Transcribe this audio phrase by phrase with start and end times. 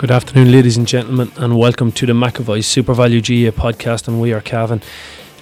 [0.00, 4.08] Good afternoon, ladies and gentlemen, and welcome to the McAvoy SuperValu GA podcast.
[4.08, 4.80] And we are Cavan.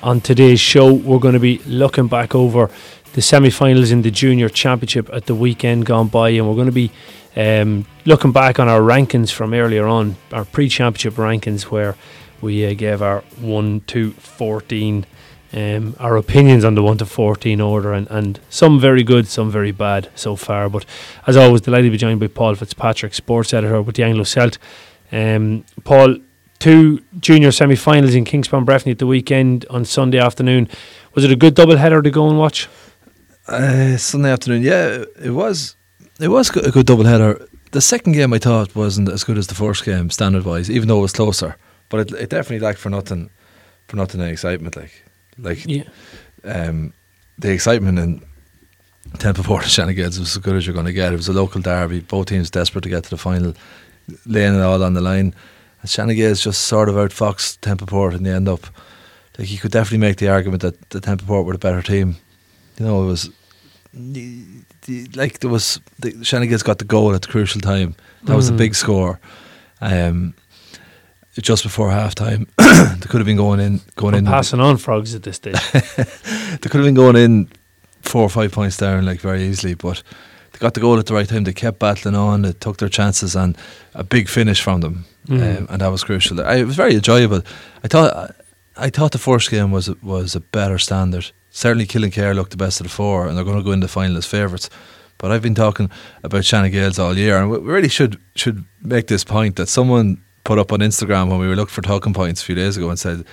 [0.03, 2.69] On today's show, we're going to be looking back over
[3.12, 6.67] the semi finals in the Junior Championship at the weekend gone by, and we're going
[6.67, 6.91] to be
[7.37, 11.95] um, looking back on our rankings from earlier on, our pre championship rankings, where
[12.41, 15.06] we uh, gave our 1 to 14
[15.52, 19.50] um, our opinions on the 1 to 14 order, and, and some very good, some
[19.50, 20.69] very bad so far.
[20.69, 20.84] But
[21.27, 24.59] as always, delighted to be joined by Paul Fitzpatrick, sports editor with the Anglo Celt.
[25.11, 26.17] Um, Paul,
[26.59, 30.69] two junior semi finals in Kingspan Breffni at the weekend on Sunday afternoon.
[31.14, 32.69] Was it a good double header to go and watch?
[33.47, 35.77] Uh, Sunday afternoon, yeah, it was.
[36.20, 37.48] It was a good double header.
[37.70, 40.89] The second game I thought wasn't as good as the first game standard wise, even
[40.89, 41.56] though it was closer.
[41.89, 43.31] But it, it definitely lacked for nothing,
[43.87, 44.77] for nothing any excitement.
[44.77, 45.05] Like
[45.39, 45.84] like Yeah.
[46.44, 46.92] um,
[47.39, 48.22] the excitement in
[49.19, 51.12] Templeport and Shannon Gaels was as good as you're going to get.
[51.12, 52.00] It was a local derby.
[52.00, 53.55] Both teams desperate to get to the final,
[54.27, 55.34] laying it all on the line.
[55.81, 58.66] And Shannon Gaels just sort of outfoxed Templeport in the end up.
[59.39, 62.16] Like you could definitely make the argument that the Templeport were the better team.
[62.78, 63.31] You know, it was
[65.14, 67.94] like there was the Shannon Gaels got the goal at the crucial time.
[68.25, 68.56] That was a Mm.
[68.59, 69.19] big score.
[69.81, 70.34] Um,
[71.42, 72.47] just before halftime.
[73.00, 74.25] they could have been going in, going in.
[74.25, 75.56] passing on frogs at this stage.
[76.61, 77.48] They could have been going in
[78.03, 80.03] four or five points down like very easily, but
[80.53, 81.44] they got the goal at the right time.
[81.44, 82.43] They kept battling on.
[82.43, 83.56] They took their chances and
[83.94, 85.59] a big finish from them, Mm.
[85.59, 86.41] um, and that was crucial.
[86.41, 87.43] I, it was very enjoyable.
[87.84, 88.34] I thought
[88.76, 91.31] I thought the first game was was a better standard.
[91.50, 93.88] Certainly, Killinkere looked the best of the four, and they're going to go in the
[93.88, 94.70] final as favourites.
[95.19, 95.91] But I've been talking
[96.22, 99.69] about Shannon Gaels all year, and we we really should should make this point that
[99.69, 100.16] someone
[100.48, 102.88] put up on Instagram when we were looking for talking points a few days ago
[102.88, 103.25] and said,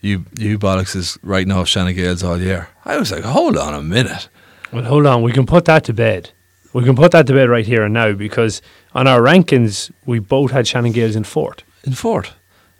[0.00, 3.72] "You you bollocks is writing off Shannon Gaels all year." I was like, "Hold on
[3.72, 4.28] a minute."
[4.72, 5.22] Well, hold on.
[5.22, 6.30] We can put that to bed.
[6.72, 8.62] We can put that to bed right here and now because
[8.94, 11.62] on our rankings, we both had Shannon Gaels in fourth.
[11.84, 12.32] in fourth.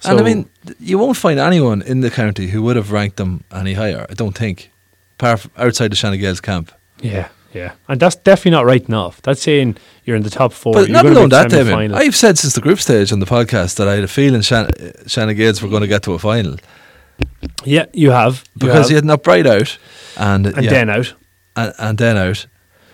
[0.05, 0.49] and I mean,
[0.81, 4.07] you won't find anyone in the county who would have ranked them any higher.
[4.11, 4.71] I don't think,
[5.19, 6.73] apart from outside the Shannon Gaels camp.
[7.01, 7.73] Yeah, yeah.
[7.89, 9.23] And that's definitely not writing off.
[9.23, 10.73] That's saying you're in the top four.
[10.75, 11.93] but you're not alone that, David.
[11.93, 14.71] I've said since the group stage on the podcast that I had a feeling Shan-
[15.07, 16.57] Shannon Gaels were going to get to a final
[17.65, 18.45] Yeah, you have.
[18.55, 18.91] You because have.
[18.91, 19.79] you had Knockbride out
[20.17, 21.15] and and yeah, then out.
[21.57, 22.47] and, and then out.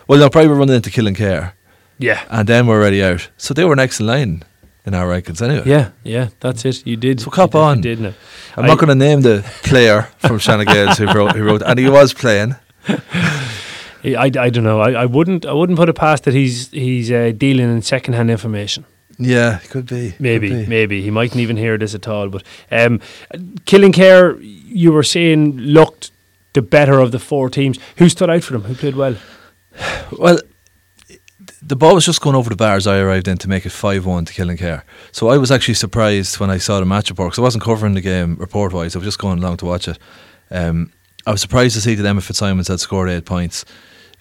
[0.09, 1.53] Well, Knockbride were running into Killinkere.
[1.99, 2.23] Yeah.
[2.31, 3.31] and then we're already out.
[3.39, 4.43] So they were next in line
[4.85, 5.63] in our rankings anyway.
[5.67, 6.87] Yeah, yeah, that's it.
[6.87, 7.21] You did.
[7.21, 7.77] So cop you on.
[7.79, 8.13] You did now.
[8.57, 11.63] I'm I- not going to name the player from Shannon Gaels who wrote, who wrote,
[11.63, 12.55] and he was playing.
[14.15, 14.81] I, I don't know.
[14.81, 15.47] I, I wouldn't.
[15.47, 18.85] I wouldn't put it past that he's he's uh, dealing in second-hand information.
[19.19, 20.15] Yeah, it could be.
[20.19, 20.67] Maybe, could be.
[20.67, 22.29] maybe he mightn't even hear this at all.
[22.29, 23.01] But um,
[23.65, 26.11] Killinkere, you were saying, looked
[26.53, 27.79] the better of the four teams.
[27.97, 28.63] Who stood out for them?
[28.63, 29.17] Who played well?
[30.19, 30.39] Well,
[31.67, 33.73] the ball was just going over the bar as I arrived in to make it
[33.73, 34.83] 5 1 to Killinkere.
[35.11, 37.95] So I was actually surprised when I saw the match report because I wasn't covering
[37.95, 39.99] the game report wise, I was just going along to watch it.
[40.51, 40.93] Um,
[41.27, 43.65] I was surprised to see that Emma Fitzsimons had scored eight points,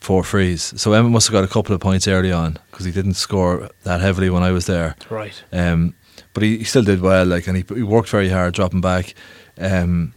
[0.05, 0.79] four frees.
[0.79, 3.69] So Emma must have got a couple of points early on because he didn't score
[3.83, 4.95] that heavily when I was there.
[5.09, 5.43] Right.
[5.51, 5.95] Um,
[6.33, 9.15] but he, he still did well, like, and he, he worked very hard, dropping back.
[9.57, 10.13] Um,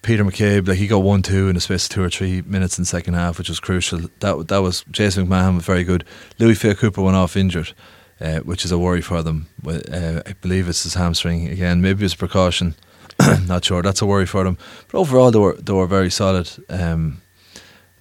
[0.00, 2.78] Peter McCabe, like he got one two in the space of two or three minutes
[2.78, 4.00] in the second half, which was crucial.
[4.20, 6.04] That that was Jason McMahon was very good.
[6.38, 7.72] Louis Fair Cooper went off injured,
[8.20, 9.48] uh, which is a worry for them.
[9.66, 11.82] Uh, I believe it's his hamstring again.
[11.82, 12.74] Maybe it's precaution.
[13.46, 13.82] Not sure.
[13.82, 14.56] That's a worry for them.
[14.90, 16.48] But overall, they were they were very solid.
[16.70, 17.20] Um,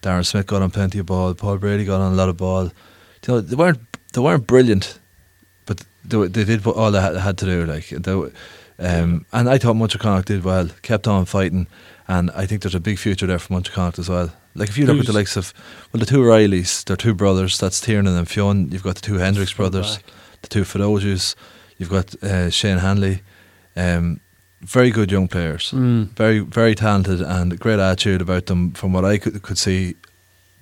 [0.08, 1.34] Darren Smith got on plenty of ball.
[1.34, 2.66] Paul Brady got on a lot of ball.
[2.66, 2.72] You
[3.28, 3.80] know, they weren't
[4.14, 5.00] they weren't brilliant,
[5.66, 7.66] but they, they did what all they had, to do.
[7.66, 8.14] Like they,
[8.80, 11.68] um, and I thought Munterconnaught did well, kept on fighting,
[12.08, 14.32] and I think there's a big future there for Connacht as well.
[14.56, 15.54] Like if you look at the likes of
[15.92, 17.58] well, the two Rileys, they're two brothers.
[17.58, 18.72] That's Tiernan and Fionn.
[18.72, 20.06] You've got the two Hendricks brothers, back.
[20.42, 21.36] the two Fidojus.
[21.78, 23.24] You've got uh, Shane Hanley.
[23.76, 24.22] Um,
[24.62, 26.10] very good young players Mm.
[26.18, 28.72] very very talented and a great attitude about them.
[28.72, 29.96] From what I could, could see,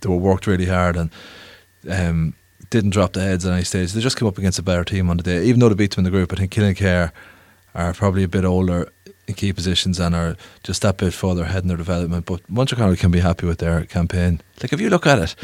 [0.01, 1.09] they were worked really hard and
[1.89, 2.33] um,
[2.69, 3.93] didn't drop the heads at any stage.
[3.93, 5.91] They just came up against a better team on the day, even though they beat
[5.95, 6.33] them in the group.
[6.33, 7.11] I think Killinkere
[7.73, 8.89] are probably a bit older
[9.27, 12.25] in key positions and are just that bit further ahead in their development.
[12.25, 14.41] But Montreal can be happy with their campaign.
[14.61, 15.35] Like if you look at it,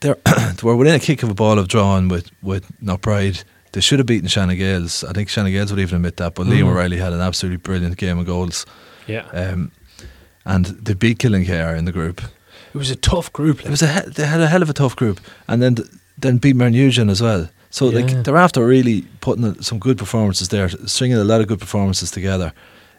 [0.00, 0.16] they're
[0.62, 3.44] we're within a kick of a ball of drawing with with Knockbride.
[3.76, 5.04] They should have beaten Shannon Gaels.
[5.06, 6.34] I think Shannon Gaels would even admit that.
[6.34, 6.68] But Liam Mm.
[6.70, 8.64] O'Reilly had an absolutely brilliant game of goals.
[9.06, 9.70] Yeah, Um,
[10.46, 12.22] and they beat Killinkere in the group.
[12.22, 13.60] it was a tough group.
[13.66, 15.76] It was a he- they had a hell of a tough group, and then
[16.18, 17.50] then beat Mountnugent as well.
[17.68, 17.98] So Yeah.
[18.00, 22.10] like they're after really putting some good performances there, stringing a lot of good performances
[22.10, 22.54] together.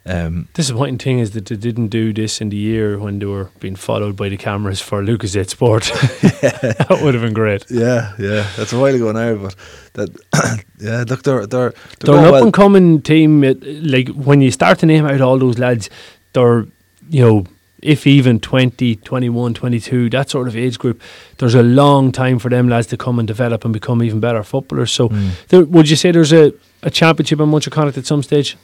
[0.07, 3.49] Um, Disappointing thing is that they didn't do this in the year when they were
[3.59, 5.83] being followed by the cameras for Lucas Eight Sport.
[6.41, 7.65] that would have been great.
[7.69, 9.55] yeah, yeah, that's a while ago now, but
[9.93, 12.43] that yeah, look, they're they're They're an up well.
[12.43, 13.43] and coming team.
[13.43, 15.89] It, like when you start to name out all those lads,
[16.33, 16.65] they're
[17.09, 17.45] you know
[17.83, 20.99] if even 20, 21, 22, that sort of age group.
[21.37, 24.41] There's a long time for them lads to come and develop and become even better
[24.43, 24.91] footballers.
[24.91, 25.29] So, Mm.
[25.49, 28.57] there, would you say there's a, a championship in Muncher at some stage?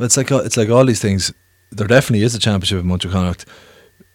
[0.00, 1.30] Well, it's like it's like all these things.
[1.70, 3.34] There definitely is a championship in Montreal,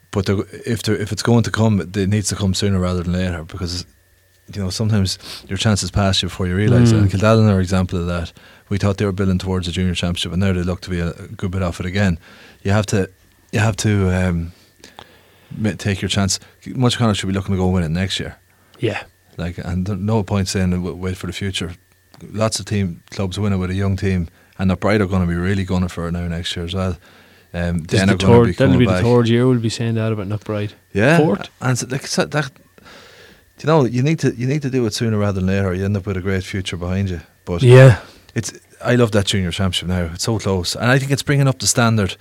[0.10, 3.04] but there- if there, if it's going to come, it needs to come sooner rather
[3.04, 3.86] than later because
[4.52, 6.96] you know sometimes your chances pass you before you realise it.
[6.96, 7.02] Mm.
[7.02, 8.34] And Kildallen are an example of that.
[8.70, 11.00] We thought they were building towards a junior championship, and now they look to be
[11.00, 12.18] a, a good bit off it again.
[12.64, 13.12] You have to
[13.52, 14.54] you have to um,
[15.78, 16.40] take your chance.
[16.66, 18.38] Montreal should be looking to go win it next year.
[18.80, 19.04] Yeah.
[19.38, 21.76] Like, and no point saying wait for the future.
[22.32, 25.22] Lots of team clubs win it with a young team, and the Bright are going
[25.22, 26.98] to be really gunning for it now next year as well.
[27.54, 29.04] Um, then the going to third, be that'll be the back.
[29.04, 30.74] third year we'll be saying that about Knockbride.
[30.94, 31.50] Yeah, Fourth.
[31.62, 32.52] and like so that.
[33.62, 35.74] You know, you need to you need to do it sooner rather than later.
[35.74, 37.22] You end up with a great future behind you.
[37.46, 38.00] But Yeah.
[38.34, 38.52] it's
[38.84, 40.12] I love that junior championship now.
[40.14, 42.18] It's so close, and I think it's bringing up the standard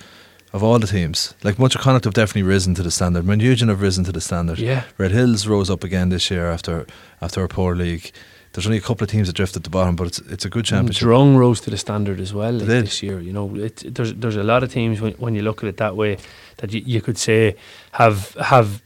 [0.52, 1.34] of all the teams.
[1.42, 3.24] Like Munterconnaught have definitely risen to the standard.
[3.24, 4.60] Mountnugent have risen to the standard.
[4.60, 4.84] Yeah.
[4.96, 6.86] Red Hills rose up again this year after
[7.20, 8.12] after a poor league.
[8.54, 10.48] There's only a couple of teams that drift at the bottom, but it's it's a
[10.48, 11.08] good championship.
[11.08, 13.18] Drung rose to the standard as well like, this year.
[13.20, 15.76] You know, it, there's there's a lot of teams when, when you look at it
[15.78, 16.18] that way
[16.58, 17.56] that you, you could say
[17.92, 18.80] have have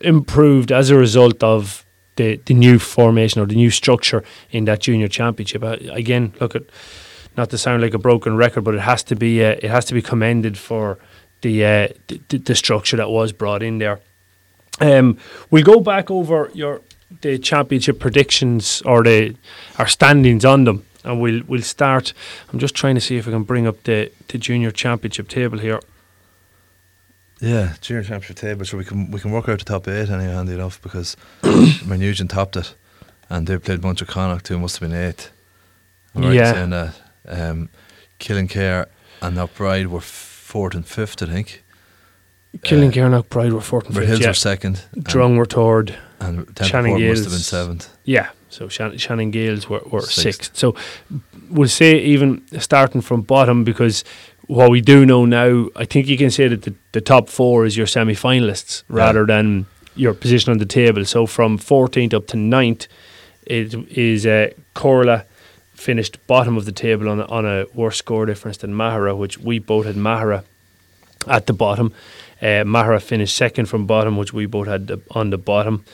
[0.00, 1.86] improved as a result of
[2.16, 5.62] the the new formation or the new structure in that junior championship.
[5.62, 6.62] Uh, again, look at
[7.36, 9.84] not to sound like a broken record, but it has to be uh, it has
[9.84, 10.98] to be commended for
[11.42, 14.00] the, uh, the the structure that was brought in there.
[14.80, 15.18] Um,
[15.50, 16.80] we'll go back over your
[17.20, 19.34] the championship predictions or the
[19.78, 22.12] our standings on them, and we'll we'll start.
[22.52, 25.58] I'm just trying to see if I can bring up the the junior championship table
[25.58, 25.80] here.
[27.40, 28.64] Yeah, junior championship table.
[28.64, 31.16] So we can we can work out the top eight anyway, handy enough because
[31.86, 32.74] my Nugent topped it,
[33.28, 35.30] and they played Munterconnaught, who must have been eight.
[36.14, 36.52] Right Yeah.
[36.52, 36.94] saying that.
[37.26, 37.68] Um,
[38.20, 38.86] Killinkere
[39.20, 41.62] and Knockbride were fourth and fifth, I think.
[42.62, 44.06] Killing Uh, Kernock Pride were fourth and fifth.
[44.08, 44.28] Hills Yeah.
[44.28, 44.82] were second.
[44.92, 45.96] and- Drung were third.
[46.22, 47.88] And Shannon Shannon must have been seventh.
[48.04, 50.22] Yeah, so Shannon, Shannon Gaels were, were Sixth.
[50.22, 50.56] sixth.
[50.56, 50.74] So
[51.50, 54.04] we'll say even starting from bottom because
[54.46, 57.64] what we do know now, I think you can say that the, the top four
[57.64, 61.04] is your semi finalists rather than your position on the table.
[61.04, 62.86] So from 14th up to 9th,
[63.46, 65.24] it is uh, Corlough
[65.74, 69.58] finished bottom of the table on on a worse score difference than Maghera, which we
[69.58, 70.44] both had Maghera
[71.26, 71.92] at the bottom.
[72.42, 75.84] Uh, Maghera finished second from bottom, which we both had the, on the bottom.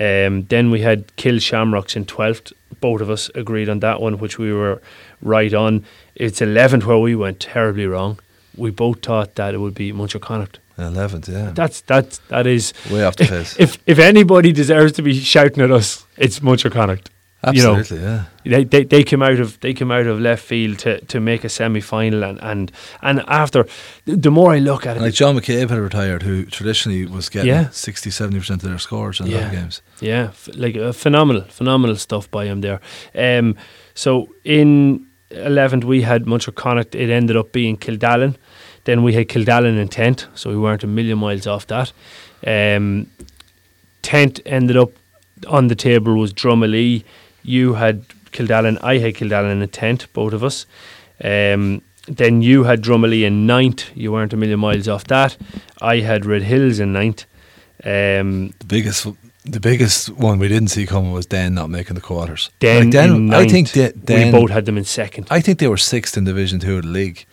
[0.00, 2.52] Um, then we had Kill Shamrocks in 12th.
[2.80, 4.80] Both of us agreed on that one, which we were
[5.20, 5.84] right on.
[6.14, 8.18] It's 11th where we went terribly wrong.
[8.56, 10.58] We both thought that it would be Munterconnaught.
[10.78, 11.50] Eleventh, yeah.
[11.54, 13.56] That's that's that is Way off the pace.
[13.58, 17.10] if if anybody deserves to be shouting at us, it's Munterconnaught.
[17.54, 18.24] You know, Absolutely, yeah.
[18.44, 21.44] They, they they came out of they came out of left field to, to make
[21.44, 23.64] a semi final and, and and after
[24.06, 27.48] the more I look at it, like John McCabe had retired, who traditionally was getting
[27.50, 27.68] Yeah.
[27.70, 29.50] 60 70% of their scores in Yeah.
[29.52, 29.82] games.
[30.00, 32.80] Yeah, f- like uh, phenomenal, phenomenal stuff by him there.
[33.14, 33.54] Um,
[33.94, 36.92] so in eleventh we had Munterconnaught.
[36.96, 38.34] It ended up being Kildallen.
[38.82, 41.92] Then we had Kildallen in tenth, so we weren't a million miles off that.
[42.44, 43.06] Um,
[44.02, 44.90] tenth ended up
[45.46, 47.04] on the table was Drumalee.
[47.42, 48.78] You had Kildallen.
[48.82, 50.66] I had Kildallen in tenth, both of us.
[51.22, 53.90] Um, then you had Drumalee in ninth.
[53.94, 55.36] You weren't a million miles off that.
[55.80, 57.24] I had Red Hills in ninth.
[57.84, 59.06] Um, The biggest
[59.44, 62.50] the biggest one we didn't see coming was Denn not making the quarters.
[62.58, 65.26] Denn, Like I think Denn, we both had them in second.
[65.30, 67.24] I think they were sixth in Division Two of the league.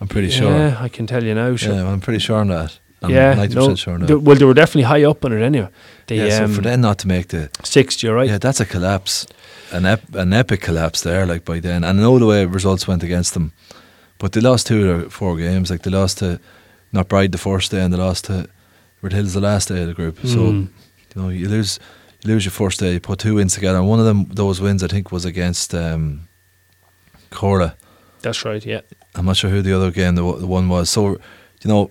[0.00, 0.50] I'm pretty sure.
[0.50, 1.54] Yeah, I can tell you now.
[1.56, 1.74] Sure.
[1.74, 2.78] Yeah, I'm pretty sure on that.
[3.02, 5.68] I'm yeah, 90% no, sure they- well, they were definitely high up on it anyway.
[6.06, 8.28] They, yeah, so um, for them not to make the sixth, you're right.
[8.28, 9.26] yeah, that's a collapse,
[9.72, 11.26] an ep- an epic collapse there.
[11.26, 13.52] Like by then, and I know the way results went against them,
[14.18, 15.70] but they lost two their four games.
[15.70, 16.38] Like they lost to
[16.92, 18.46] Knockbride the first day, and they lost to
[19.02, 20.18] Red Hills the last day of the group.
[20.24, 20.68] So Mm.
[21.14, 21.78] you know you lose
[22.24, 22.92] you lose your first day.
[22.92, 25.74] You put two wins together, and one of them those wins I think was against
[25.74, 26.28] um,
[27.30, 27.74] Cora.
[28.20, 28.64] That's right.
[28.64, 28.80] Yeah.
[29.14, 30.88] I'm not sure who the other game the, the one was.
[30.90, 31.08] So,
[31.62, 31.90] you know,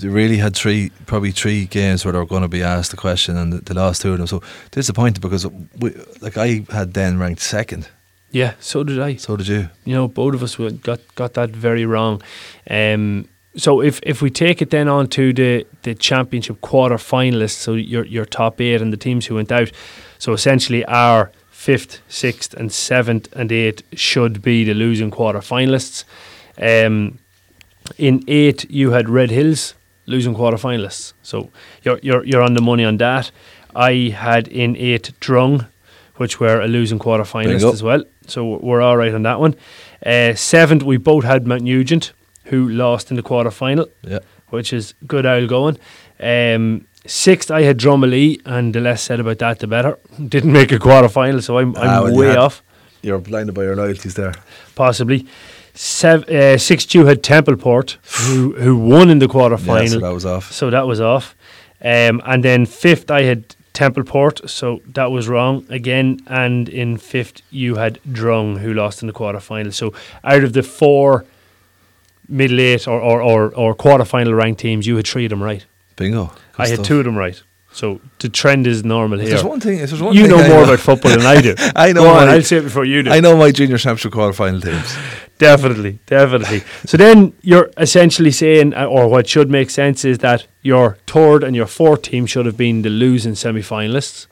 [0.00, 2.96] they really had three, probably three games where they were going to be asked the
[2.96, 4.26] question, and the last two of them.
[4.26, 5.46] So disappointed because,
[5.78, 7.88] we, like, I had then ranked second.
[8.30, 9.16] Yeah, so did I.
[9.16, 9.68] So did you.
[9.84, 12.22] You know, both of us got got that very wrong.
[12.68, 17.60] Um, so if if we take it then on to the the championship quarter finalists,
[17.60, 19.70] so your your top eight and the teams who went out,
[20.18, 26.04] so essentially our fifth, sixth, and seventh and eighth should be the losing quarter finalists.
[26.58, 27.18] Um,
[27.98, 29.74] in eight, you had Red Hills
[30.06, 31.50] losing quarter finalists, so
[31.82, 33.30] you're you're you're on the money on that.
[33.74, 35.66] I had in eight Drung,
[36.16, 39.54] which were a losing quarter finalist as well, so we're all right on that one.
[40.04, 42.12] Uh, seventh, we both had Mount Nugent,
[42.46, 44.18] who lost in the quarter final, Yeah.
[44.50, 45.78] which is good owl going.
[46.20, 49.98] Um, sixth, I had Drumalee, and the less said about that, the better.
[50.28, 52.62] Didn't make a quarter final, so I'm, I'm Ah, well, you way off,
[53.02, 54.34] You're blinded by your loyalties there.
[54.74, 55.26] possibly.
[55.74, 59.82] Sev- uh, sixth, you had Templeport, who who won in the quarterfinal.
[59.82, 60.52] Yeah, so that was off.
[60.52, 61.34] So that was off.
[61.80, 66.20] Um, and then fifth, I had Templeport, so that was wrong again.
[66.26, 69.72] And in fifth, you had Drung, who lost in the quarterfinal.
[69.72, 71.24] So out of the four
[72.28, 75.42] middle eight or, or, or, or quarter final ranked teams, you had three of them
[75.42, 75.64] right.
[75.96, 76.26] Bingo.
[76.26, 77.42] Good I had two of them right.
[77.74, 79.34] So the trend is normal If here.
[79.36, 79.78] There's one thing.
[79.78, 81.54] There's one You thing know I more about football than I do.
[81.76, 83.10] I know Go on, my- I'll say it before you do.
[83.10, 84.94] I know my junior championship quarter final teams.
[85.38, 86.62] Definitely, definitely.
[86.86, 91.42] so then you're essentially saying, uh, or what should make sense is that your third
[91.42, 94.28] and your fourth team should have been the losing semi-finalists.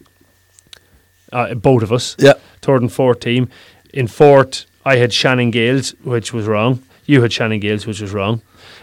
[1.32, 2.34] Uh, both of us, Yeah.
[2.62, 3.48] third and fourth team.
[3.92, 6.82] In fourth, I had Shannon Gaels, which was wrong.
[7.06, 8.42] You had Shannon Gaels, which was wrong.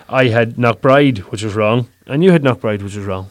[0.09, 3.29] I had Knockbride, which was wrong, and you had Knockbride, which was wrong.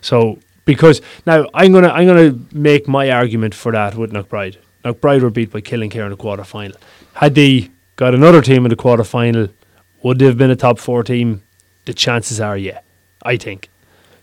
[0.00, 4.56] So because now I'm gonna I'm gonna make my argument for that with Knockbride.
[4.84, 6.76] Knockbride were beat by Killinkere in the quarter final.
[7.14, 9.48] Had they got another team in the quarter final,
[10.02, 11.42] would they have been a top four team?
[11.84, 12.80] The chances are, yeah.
[13.24, 13.68] I think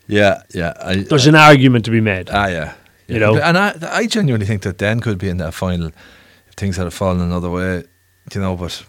[0.08, 0.74] Yeah, yeah.
[0.82, 2.30] I, there's an argument to be made.
[2.32, 2.74] Ah, yeah.
[3.08, 3.38] You know?
[3.38, 5.88] And I, I genuinely think that Denn could be in that final
[6.48, 7.84] if things had fallen another way.
[8.34, 8.86] You know, but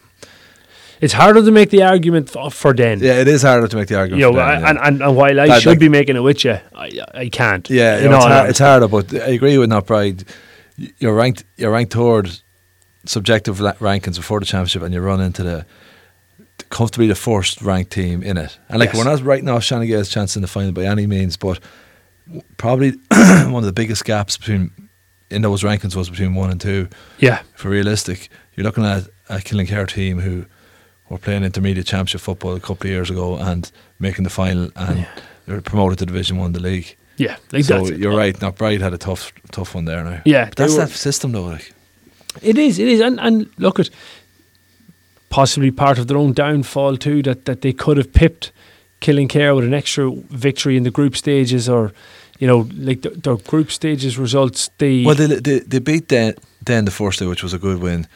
[1.00, 3.00] It's harder to make the argument f- for Denn.
[3.00, 4.20] yeah, it is harder to make the argument.
[4.20, 4.68] You know, for I- yeah.
[4.70, 7.28] and, and, and while I That, should like- be making it with you, I, I
[7.28, 7.68] can't.
[7.70, 8.88] yeah, you know, it's, hard, it's harder.
[8.88, 10.28] But I agree with Knockbride.
[10.98, 11.44] You're ranked.
[11.56, 12.30] You're ranked toward
[13.06, 15.64] subjective rankings before the championship, and you run into the
[16.68, 18.58] comfortably the first ranked team in it.
[18.68, 18.96] And like Yes.
[19.04, 21.58] we're not writing off Shannon Gael's chance in the final by any means, but
[22.58, 24.70] probably one of the biggest gaps between
[25.30, 26.88] in those rankings was between one and two.
[27.18, 30.44] Yeah, for realistic, you're looking at a Killinkere team who
[31.10, 35.06] were playing intermediate championship football a couple of years ago and making the final, and
[35.46, 36.96] they were promoted to Division One, the league.
[37.18, 37.36] yeah.
[37.52, 38.40] Like so you're right.
[38.40, 40.22] Now Bride had a tough, tough one there now.
[40.24, 41.44] Yeah, but that's were- that system though.
[41.44, 41.72] Like,
[42.42, 43.90] It is, it is, and and look at
[45.28, 48.52] possibly part of their own downfall too that that they could have pipped
[49.00, 51.92] Killinkere with an extra victory in the group stages or.
[52.42, 56.32] You know, like the, their group stages results, they well, they, they they beat Denn,
[56.64, 58.06] Denn the first day, which was a good win.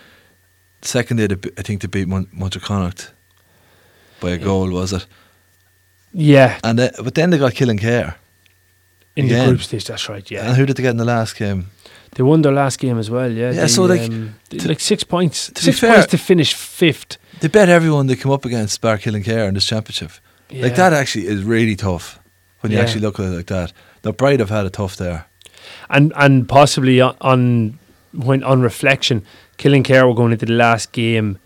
[0.84, 3.10] Second day, be- I think they beat Mon- Munterconnaught
[4.20, 5.06] by a goal, was it?
[6.12, 8.14] yeah And but then they got Killinkere
[9.16, 9.84] in the group stage.
[9.86, 10.30] That's right.
[10.30, 11.66] Yeah, And who did they get in the last game?
[12.16, 13.28] they won their last game as well.
[13.32, 16.06] Yeah, Yeah, they, so, like, um, they- to- like six points, to six fair- points
[16.10, 17.16] to finish fifth.
[17.40, 20.10] They bet everyone they come up against bar Killinkere in this championship.
[20.50, 20.62] Yeah.
[20.64, 22.20] Like that actually is really tough
[22.60, 22.84] when you Yeah.
[22.84, 23.72] actually look at it like that.
[24.02, 25.24] The Bride have had a tough there.
[25.90, 27.78] and and possibly on, on
[28.12, 29.22] when on reflection,
[29.58, 31.38] Killinkere were going into the last game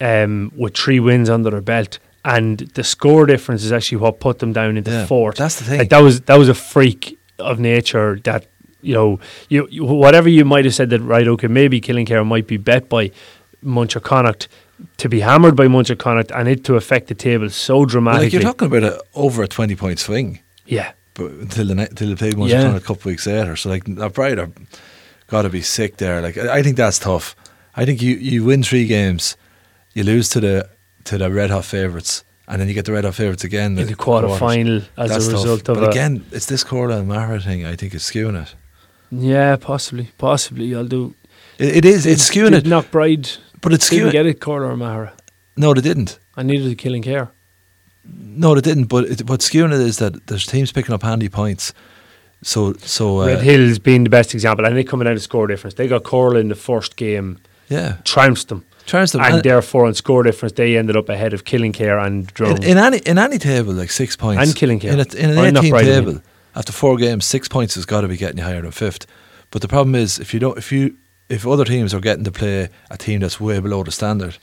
[0.00, 4.38] um, with three wins under their belt, and the score difference is actually what put
[4.38, 5.36] them down into Yeah, fourth.
[5.36, 5.78] that's the thing.
[5.78, 8.46] Like that was that was a freak of nature that.
[8.82, 12.46] You know, you, you whatever you might have said that right, okay, maybe Killinkere might
[12.46, 13.10] be bet by
[13.62, 14.48] Munterconnaught
[14.96, 18.26] to be hammered by Munterconnaught and it to affect the table so dramatically.
[18.26, 22.16] like you're talking about a, over a twenty point swing, yeah, but until the until
[22.16, 22.74] played once Yeah.
[22.74, 23.54] a couple of weeks later.
[23.56, 24.52] So like the Bride have
[25.26, 26.22] got to be sick there.
[26.22, 27.36] Like I I think that's tough.
[27.76, 29.36] I think you, you win three games,
[29.94, 30.68] you lose to the
[31.04, 33.86] to the red hot favourites, and then you get the red hot favourites again in
[33.86, 34.38] the quarter quarters.
[34.40, 35.42] final as That's a tough.
[35.42, 37.64] result of But again, it's this Corlough and Mara thing.
[37.64, 38.54] I think is skewing it.
[39.10, 40.74] Yeah, possibly, possibly.
[40.74, 41.14] I'll do.
[41.58, 42.06] It, it is.
[42.06, 44.12] It's skewing Did it, Knockbride but it's skewing.
[44.12, 45.12] get it, Corder or Maghera.
[45.56, 46.18] No, they didn't.
[46.36, 47.28] I needed the Killinkere.
[48.04, 48.84] No, they didn't.
[48.84, 51.72] But it, what's skewing it is that there's teams picking up handy points.
[52.42, 55.46] So, so uh, Red Hills being the best example, and they coming out of score
[55.46, 55.74] difference.
[55.74, 57.38] They got Corla in the first game,
[57.70, 59.20] yeah, trounced them, Charleston.
[59.20, 62.56] and and therefore on score difference they ended up ahead of Killinkere and Drone.
[62.58, 64.92] in, in any in any table, like six points And Killinkere.
[64.92, 66.22] in, a, in an Or eighteen Brighton, I table
[66.54, 69.06] after four games, six points has got to be getting you higher than fifth.
[69.50, 70.96] But the problem is if you don't, if you
[71.28, 74.36] if other teams are getting to play a team that's way below the standard,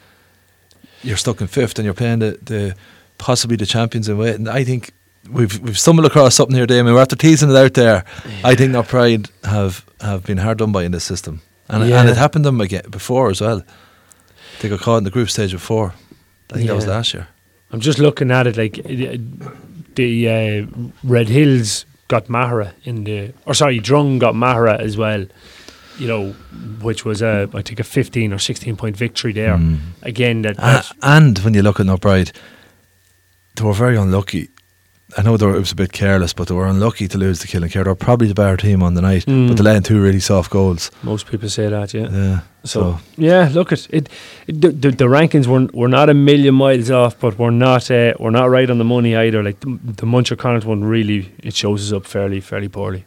[1.03, 2.75] you're stuck in fifth and you're playing the, the
[3.17, 4.19] possibly the champions in.
[4.19, 4.91] And I think
[5.29, 6.95] we've we've stumbled across something here, Damien.
[6.95, 8.03] We're after teasing it out there.
[8.43, 11.99] I think our pride have have been hard done by in this system, and Yeah.
[12.01, 13.63] and it happened to them again before as well.
[14.59, 15.93] They got caught in the group stage before.
[16.51, 17.27] I think that was last year.
[17.71, 18.75] I'm just looking at it like
[19.95, 20.65] the uh,
[21.03, 25.25] Red Hills got Maghera in the, or sorry, Drung got Maghera as well.
[25.99, 26.31] You know,
[26.81, 29.57] which was a I think a 15 or 16 point victory there.
[29.57, 29.79] Mm.
[30.03, 32.31] Again, that, that and when you look at Knockbride,
[33.55, 34.49] they were very unlucky.
[35.15, 37.47] I know were, it was a bit careless, but they were unlucky to lose to
[37.47, 37.83] Killinkere.
[37.85, 39.47] They were probably the better team on the night, Mm.
[39.47, 40.91] but they let in two really soft goals.
[41.01, 42.09] most people say that, yeah.
[42.11, 42.39] Yeah.
[42.65, 44.09] So, So, yeah, look at it.
[44.47, 47.89] it the, the, the rankings were were not a million miles off, but we're not
[47.89, 49.41] uh, we're not right on the money either.
[49.41, 53.05] Like the, the Munterconnaught one, really, it shows us up fairly fairly poorly.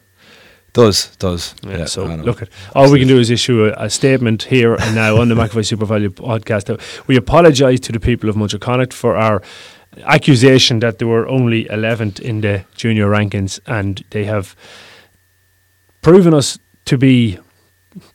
[0.73, 1.53] does does.
[1.67, 4.95] Yeah, so look at all we can do is issue a, a statement here and
[4.95, 6.79] now on the McAvoy SuperValu podcast.
[7.07, 9.41] We apologise to the people of Munterconnaught for our
[10.03, 14.55] accusation that they were only 11th in the junior rankings, and they have
[16.01, 17.37] proven us to be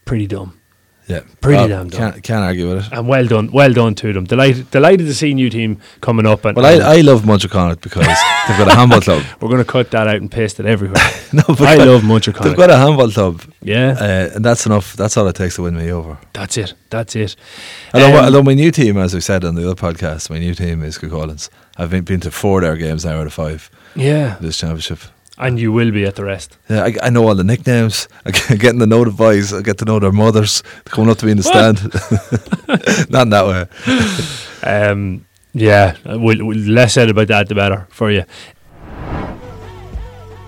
[0.04, 0.59] pretty dumb.
[1.09, 1.99] Yeah, Pretty Well, damn dumb.
[2.12, 2.92] Can't, can't argue with it.
[2.92, 4.25] And well done, well done to them.
[4.25, 6.45] Delighted, delighted to see new team coming up.
[6.45, 8.04] And, Well, and I, I love Munterconnaught because
[8.49, 9.23] they've got a handball club.
[9.40, 11.00] we're going to cut that out and paste it everywhere.
[11.33, 14.97] no, but I love Muncher They've got a handball club, Yeah, uh, and that's enough.
[14.97, 16.18] That's all it takes to win me over.
[16.33, 16.75] that's it.
[16.90, 17.37] That's it.
[17.95, 20.54] Although, Um, although my new team, as I said on the other podcast, my new
[20.54, 21.50] team is Collins.
[21.78, 24.99] I've been, been to four of their games now out of five yeah, this championship.
[25.38, 26.56] and you will be at the rest.
[26.68, 28.09] Yeah, I, I know all the nicknames.
[28.25, 29.52] I get getting to know the boys.
[29.52, 30.62] I get to know their mothers.
[30.62, 31.83] They're coming up to me in the stand.
[33.11, 33.66] Not in that way.
[34.62, 38.25] Um, yeah, we'll, we'll, less said about that, the better for you.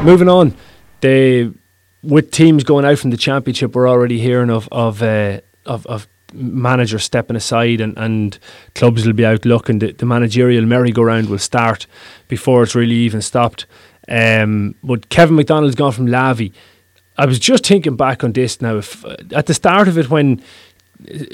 [0.02, 0.56] Moving on,
[1.00, 1.52] they
[2.02, 6.08] with teams going out from the championship, we're already hearing of of uh, of, of
[6.32, 8.38] managers stepping aside and, and
[8.74, 9.78] clubs will be out looking.
[9.78, 11.86] The, the managerial merry-go-round will start
[12.28, 13.66] before it's really even stopped.
[14.08, 16.52] Um, but Kevin McDonald's gone from Lavey.
[17.16, 18.76] I was just thinking back on this now.
[18.76, 20.42] If at the start of it, when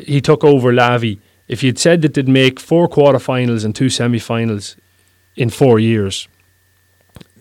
[0.06, 4.76] he took over Lavey, if you'd said that they'd make four quarterfinals and two semi-finals
[5.36, 6.26] in four years,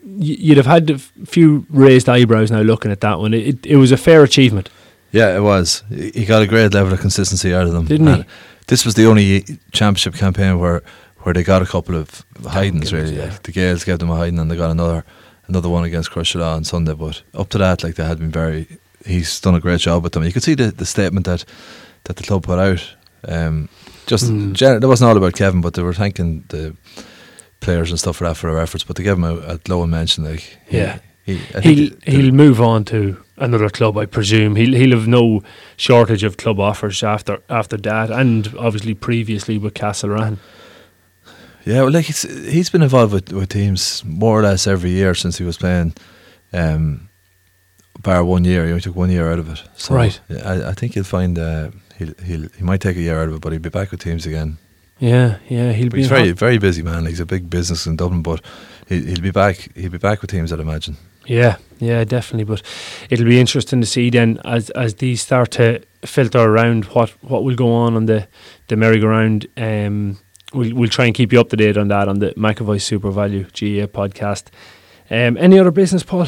[0.06, 3.34] you'd have had a few raised eyebrows now looking at that one.
[3.34, 4.70] It, it, it was a fair achievement.
[5.12, 5.84] Yeah, it was.
[5.90, 8.26] He got a great level of consistency out of them, Didn't he?
[8.68, 10.82] This was the only championship campaign where,
[11.20, 12.92] where they got a couple of hidings.
[12.92, 13.26] Really, yeah.
[13.26, 15.04] like the Gales gave them a hiding, and they got another
[15.48, 16.94] another one against Crosserlough on Sunday.
[16.94, 18.68] But up to that, like they had been very.
[19.06, 20.24] He's done a great job with them.
[20.24, 21.44] You could see the, the statement that
[22.06, 22.96] that the club put out.
[23.28, 23.70] Um,
[24.08, 24.54] just Mm.
[24.54, 26.76] gen- that wasn't all about Kevin, but they were thanking the
[27.64, 28.84] players and stuff for that for their efforts.
[28.84, 30.24] But to gave him a, a glowing mention.
[30.26, 34.56] Like he, yeah, he, he'll the- he'll move on to another club, I presume.
[34.56, 35.42] He'll he'll have no
[35.78, 40.38] shortage of club offers after after that, and obviously previously with Castlerahan.
[41.66, 45.16] Yeah, well, like he's he's been involved with, with teams more or less every year
[45.16, 45.94] since he was playing.
[46.52, 47.10] Um,
[48.02, 49.64] bar one year, he only took one year out of it.
[49.76, 50.20] So Right.
[50.46, 53.36] I, I think he'll find uh, he'll he'll he might take a year out of
[53.36, 54.58] it, but he'll be back with teams again.
[55.04, 57.06] Yeah, yeah, he'll But be he's very hot- very busy man.
[57.06, 58.42] He's a big business in Dublin, but
[58.88, 59.70] he, he'll be back.
[59.76, 60.96] He'll be back with teams, I'd imagine.
[61.26, 62.46] Yeah, yeah, definitely.
[62.46, 62.62] But
[63.10, 67.44] it'll be interesting to see then as as these start to filter around what what
[67.44, 68.28] will go on on the
[68.70, 69.48] the merry-go-round.
[69.58, 70.20] Um,
[70.54, 73.52] we'll we'll try and keep you up to date on that on the McAvoy SuperValu
[73.52, 74.46] GA podcast.
[75.12, 76.28] Um, any other business, Paul?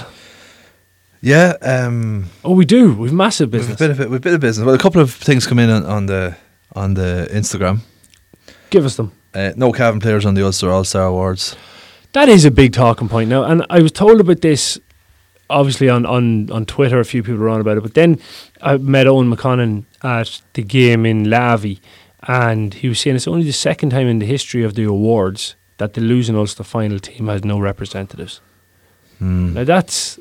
[1.21, 2.93] Yeah, um, Oh, we do.
[2.93, 3.79] We've massive we've a business.
[3.79, 4.65] bit of we've a bit of business.
[4.65, 6.35] Well, a couple of things come in on, on the
[6.75, 7.79] on the Instagram.
[8.69, 9.11] Give us them.
[9.33, 11.55] Uh, no Cavan players on the Ulster All Star Awards.
[12.13, 14.79] That is a big talking point now, and I was told about this.
[15.47, 17.83] Obviously, on, on, on Twitter, a few people were on about it.
[17.83, 18.19] But then
[18.63, 21.79] I met Owen McConnon at the game in Lavey,
[22.23, 25.55] and he was saying it's only the second time in the history of the awards
[25.77, 28.41] that the losing Ulster final team has no representatives.
[29.19, 29.53] Hmm.
[29.53, 30.19] Now that's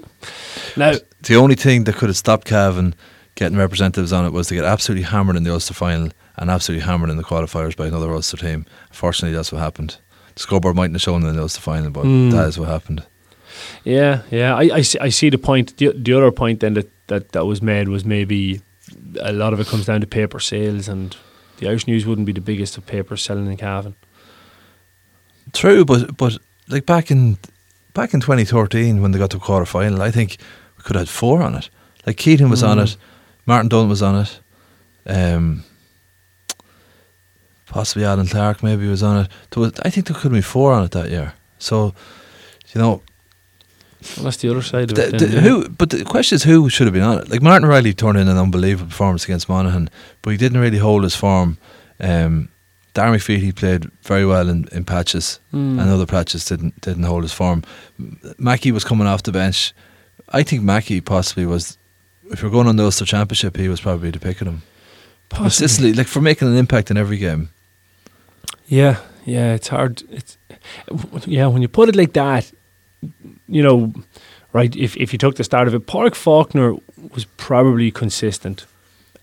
[0.77, 2.95] now the only thing that could have stopped Cavan
[3.35, 6.85] getting representatives on it was to get absolutely hammered in the Ulster final and absolutely
[6.87, 8.67] hammered in the qualifiers by another Ulster team.
[8.91, 9.97] Fortunately, that's what happened.
[10.35, 12.33] The scoreboard mightn't have shown them in the Ulster final, but Mm.
[12.33, 13.05] that is what happened.
[13.85, 14.55] Yeah, yeah.
[14.57, 15.77] I, I, see, I see the point.
[15.77, 18.61] The, the other point then that, that, that was made was maybe
[19.21, 21.17] a lot of it comes down to paper sales, and
[21.59, 23.95] the Irish News wouldn't be the biggest of papers selling in Cavan.
[25.53, 27.39] True, but but like back in
[27.93, 30.39] back in 2013 when they got to quarter final, I think
[30.77, 31.69] we could have had four on it.
[32.07, 32.85] Like Keaton was on Mm.
[32.85, 32.97] it,
[33.47, 34.41] Martin Dunn was on it,
[35.07, 35.63] um,
[37.75, 39.29] possibly Alan Clark maybe was on it.
[39.51, 41.33] There was, I think there could be four on it that year.
[41.59, 41.77] So,
[42.73, 43.03] you know,
[44.17, 45.19] Well, that's the other side of the, it.
[45.19, 45.41] the, then, yeah.
[45.41, 45.69] who?
[45.69, 47.29] But the question is, who should have been on it?
[47.31, 49.89] Like Martin Riley turned in an unbelievable performance against Monaghan,
[50.23, 51.57] but he didn't really hold his form.
[52.01, 52.49] Um,
[52.95, 55.81] Dara McVeety played very well in, in patches, Mm.
[55.81, 57.63] and other patches didn't didn't hold his form.
[58.39, 59.73] Mackey was coming off the bench.
[60.39, 61.77] I think Mackey possibly was.
[62.31, 64.63] If you're going on the Ulster Championship, he was probably the pick of them.
[65.29, 65.45] Possibly.
[65.45, 67.49] Consistently, like for making an impact in every game.
[68.67, 70.03] Yeah, yeah, it's hard.
[70.11, 70.39] It's
[71.27, 72.51] yeah, when you put it like that,
[73.49, 73.93] you know,
[74.53, 74.75] right?
[74.77, 76.75] If if you took the start of it, Park Faulkner
[77.15, 78.67] was probably consistent.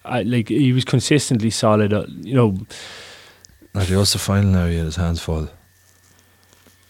[0.03, 1.93] I, like he was consistently solid.
[1.93, 2.57] Uh, you know,
[3.75, 5.49] At the Ulster final now, he had his hands full.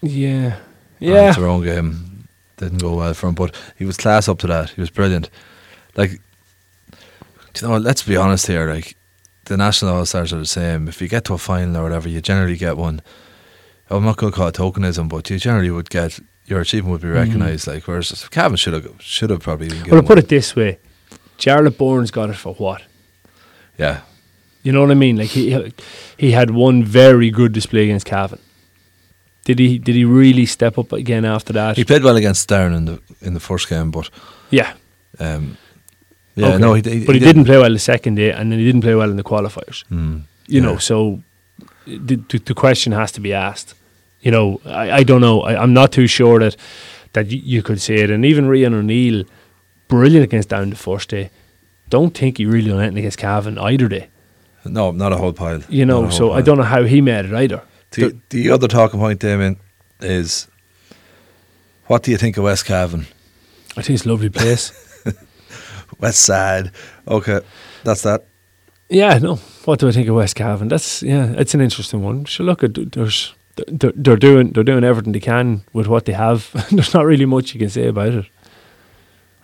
[0.02, 0.58] yeah,
[1.00, 1.30] yeah.
[1.30, 2.28] it's their own game.
[2.58, 4.70] Didn't go well for him, but he was class up to that.
[4.70, 5.30] He was brilliant.
[5.96, 8.72] Like, you know, let's be honest here.
[8.72, 8.96] Like,
[9.52, 10.88] the national all stars are the same.
[10.88, 13.02] If you get to a final or whatever, you generally get one.
[13.90, 17.02] I'm not going to call it tokenism, but you generally would get your achievement would
[17.02, 17.14] be Mhm.
[17.24, 17.68] recognised.
[17.68, 20.18] Like, whereas Cavan should have should have probably been Well, to put one.
[20.20, 20.80] it this way,
[21.38, 22.82] Jarlath Burns got it for what?
[23.78, 23.98] Yeah,
[24.64, 25.18] You know what I mean?
[25.18, 25.74] Like he
[26.18, 28.40] he had one very good display against Cavan.
[29.46, 31.76] Did he did he really step up again after that?
[31.78, 34.10] he played well against Darren in the in the first game, but
[34.52, 34.74] yeah,
[35.20, 35.58] um,
[36.36, 36.58] yeah, okay.
[36.60, 38.82] no, he, he, but he, didn't play well the second day, and then he didn't
[38.82, 39.84] play well in the qualifiers.
[39.90, 40.62] Mm, You yeah.
[40.62, 41.22] know, so
[41.86, 43.74] the, the, the question has to be asked.
[44.22, 45.42] You know, I, I don't know.
[45.42, 46.56] I, I'm not too sure that
[47.14, 48.10] that y- you could say it.
[48.10, 49.26] And even Ryan O'Neill,
[49.88, 51.30] brilliant against down the first day.
[51.90, 54.08] Don't think he really anything against Cavan either day.
[54.64, 55.62] no, not a whole pile.
[55.68, 57.62] You know, so I don't know how he made it either.
[57.92, 59.58] The, the other talking point, Damien,
[60.00, 60.48] is
[61.88, 63.08] what do you think of West Cavan?
[63.76, 64.72] I think it's a lovely place.
[66.02, 66.72] West Side.
[67.08, 67.42] Okay,
[67.84, 68.26] that's that.
[68.90, 69.36] Yeah, no.
[69.66, 70.68] What do I think of West Cavan?
[70.68, 72.26] That's yeah, it's an interesting one.
[72.26, 76.14] So look, at there's they're, they're doing they're doing everything they can with what they
[76.14, 76.50] have.
[76.72, 78.26] there's not really much you can say about it.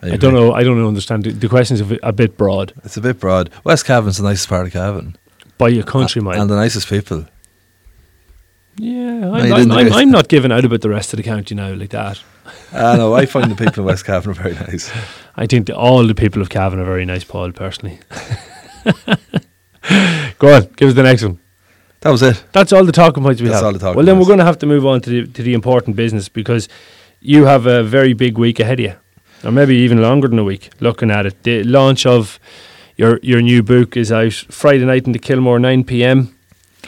[0.01, 0.53] I, don't know.
[0.53, 1.23] I don't understand.
[1.23, 2.71] The, the question's a bit, a bit broad.
[2.83, 3.49] It's a bit broad.
[3.63, 5.17] West Cavan's the nicest part of Cavan.
[5.57, 6.39] By your country, mile.
[6.39, 7.25] And the nicest people.
[8.77, 9.93] yeah, I'm, didn't I'm, I'm.
[9.93, 12.21] I'm not giving out about the rest of the county now like that.
[12.73, 14.91] I know, I find the people in West Cavan are very nice.
[15.35, 17.51] I think that all the people of Cavan are very nice, Paul.
[17.51, 17.99] Personally.
[20.39, 21.39] Go on, give us the next one.
[22.01, 22.43] That was it.
[22.51, 23.65] That's all the talking points we That's have.
[23.65, 25.41] all the talking well, then we're going to have to move on to the to
[25.43, 26.67] the important business because
[27.21, 28.93] you have a very big week ahead of you,
[29.43, 30.69] or maybe even longer than a week.
[30.79, 32.39] Looking at it, the launch of
[32.97, 36.35] your your new book is out Friday night in the Kilmore, nine p.m.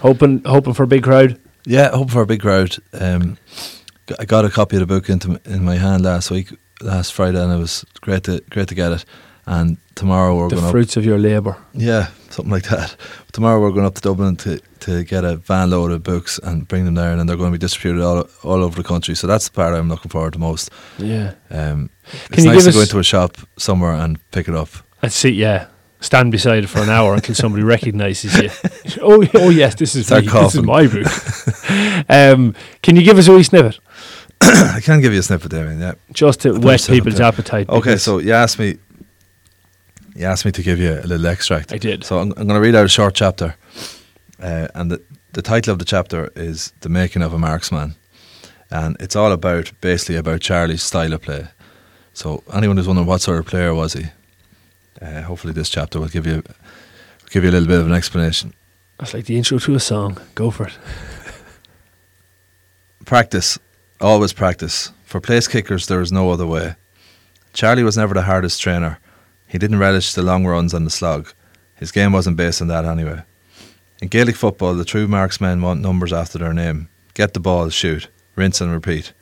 [0.01, 1.39] Hoping hoping for a big crowd.
[1.65, 2.77] Yeah, hoping for a big crowd.
[2.93, 3.78] Um, g-
[4.19, 6.49] I got a copy of the book into in my hand last week,
[6.81, 9.05] last Friday, and it was great to great to get it.
[9.45, 10.71] And tomorrow we're The going up.
[10.71, 11.57] fruits of your labour.
[11.73, 12.95] Yeah, something like that.
[13.31, 16.67] Tomorrow we're going up to Dublin to, to get a van load of books and
[16.67, 19.15] bring them there, and then they're going to be distributed all all over the country.
[19.15, 20.69] So that's the part I'm looking forward to most.
[20.99, 21.89] Yeah, Um,
[22.29, 24.69] Can it's you nice to go into a shop somewhere and pick it up.
[25.01, 25.29] and see.
[25.29, 25.65] Yeah,
[26.01, 28.49] stand beside it for an hour until somebody recognises you.
[29.01, 30.21] oh, oh yes, this is me.
[30.21, 31.07] This is my book.
[32.09, 33.79] um, can you give us a wee snippet
[34.75, 35.79] I can give you a snippet, Damien.
[35.79, 35.93] Yeah.
[36.13, 37.69] just to whet people's appetite?
[37.69, 38.77] Okay, so you asked me.
[40.15, 41.71] You asked me to give you a little extract.
[41.73, 42.03] I did.
[42.03, 43.55] So I'm, I'm going to read out a short chapter,
[44.41, 45.01] uh, and the
[45.33, 47.95] the title of the chapter is "The Making of a Marksman,"
[48.71, 51.47] and it's all about basically about Charlie's style of play.
[52.13, 54.05] So anyone who's wondering what sort of player was he,
[55.01, 56.43] uh, hopefully this chapter will give you
[57.29, 58.53] give you a little bit of an explanation.
[58.97, 60.17] That's like the intro to a song.
[60.35, 60.77] Go for it.
[63.05, 63.57] Practice,
[64.01, 64.91] always practice.
[65.03, 66.75] For place kickers, there is no other way.
[67.53, 68.99] Charlie was never the hardest trainer.
[69.47, 71.33] He didn't relish the long runs and the slog.
[71.75, 73.23] His game wasn't based on that anyway.
[74.01, 76.87] In Gaelic football, the true marksmen want numbers after their name.
[77.13, 79.13] Get the ball, shoot, rinse and repeat.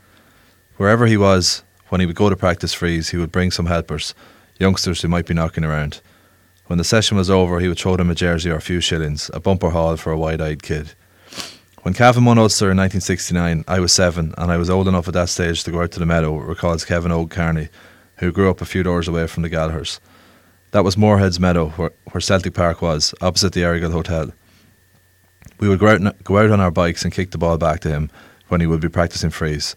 [0.76, 4.14] Wherever he was, when he would go to practice frees, he would bring some helpers,
[4.60, 6.02] youngsters who might be knocking around.
[6.66, 9.32] When the session was over, he would throw them a jersey or a few shillings,
[9.34, 10.94] a bumper haul for a wide-eyed kid.
[11.84, 15.14] When Cavan won Ulster in 1969, I was seven, and I was old enough at
[15.14, 18.66] that stage to go out to the meadow, recalls Kevin Old who grew up a
[18.66, 20.00] few doors away from the Gallagher's.
[20.72, 24.34] That was Moorhead's Meadow, where, where Celtic Park was, opposite the Errigal Hotel.
[25.60, 27.90] We would go out, go out on our bikes and kick the ball back to
[27.90, 28.10] him
[28.48, 29.76] when he would be practicing frees.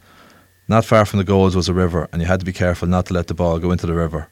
[0.69, 3.07] Not far from the goals was a river, and you had to be careful not
[3.07, 4.29] to let the ball go into the river.